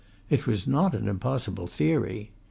It 0.31 0.47
was 0.47 0.65
not 0.65 0.95
an 0.95 1.07
impossible 1.07 1.67
theory. 1.67 2.31